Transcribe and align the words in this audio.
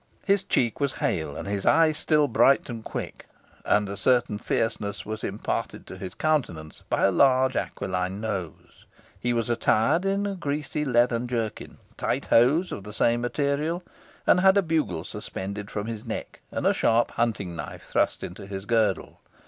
His 0.25 0.41
cheek 0.43 0.79
was 0.79 0.93
hale, 0.93 1.35
and 1.37 1.47
his 1.47 1.63
eye 1.63 1.91
still 1.91 2.27
bright 2.27 2.71
and 2.71 2.83
quick, 2.83 3.27
and 3.63 3.87
a 3.87 3.95
certain 3.95 4.39
fierceness 4.39 5.05
was 5.05 5.23
imparted 5.23 5.85
to 5.85 5.95
his 5.95 6.15
countenance 6.15 6.81
by 6.89 7.03
a 7.03 7.11
large 7.11 7.55
aquiline 7.55 8.19
nose. 8.19 8.85
He 9.19 9.31
was 9.31 9.47
attired 9.47 10.03
in 10.03 10.25
a 10.25 10.33
greasy 10.33 10.85
leathern 10.85 11.27
jerkin, 11.27 11.77
tight 11.97 12.25
hose 12.25 12.71
of 12.71 12.83
the 12.83 12.93
same 12.93 13.21
material, 13.21 13.83
and 14.25 14.39
had 14.39 14.57
a 14.57 14.63
bugle 14.63 15.03
suspended 15.03 15.69
from 15.69 15.85
his 15.85 16.03
neck, 16.03 16.41
and 16.49 16.65
a 16.65 16.73
sharp 16.73 17.11
hunting 17.11 17.55
knife 17.55 17.83
thrust 17.83 18.23
into 18.23 18.47
his 18.47 18.65
girdle. 18.65 19.19